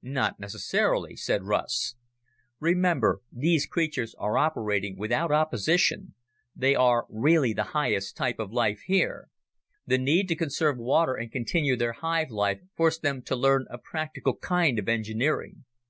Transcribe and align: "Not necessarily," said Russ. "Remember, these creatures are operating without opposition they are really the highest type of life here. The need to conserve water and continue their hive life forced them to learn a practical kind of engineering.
"Not 0.00 0.40
necessarily," 0.40 1.16
said 1.16 1.42
Russ. 1.44 1.96
"Remember, 2.60 3.20
these 3.30 3.66
creatures 3.66 4.14
are 4.14 4.38
operating 4.38 4.96
without 4.96 5.30
opposition 5.30 6.14
they 6.54 6.74
are 6.74 7.04
really 7.10 7.52
the 7.52 7.62
highest 7.76 8.16
type 8.16 8.38
of 8.38 8.50
life 8.54 8.80
here. 8.86 9.28
The 9.86 9.98
need 9.98 10.28
to 10.28 10.34
conserve 10.34 10.78
water 10.78 11.12
and 11.12 11.30
continue 11.30 11.76
their 11.76 11.92
hive 11.92 12.30
life 12.30 12.60
forced 12.74 13.02
them 13.02 13.20
to 13.24 13.36
learn 13.36 13.66
a 13.68 13.76
practical 13.76 14.34
kind 14.38 14.78
of 14.78 14.88
engineering. 14.88 15.66